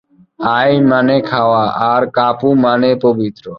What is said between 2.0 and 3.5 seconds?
"কাপু" মানে পবিত্র।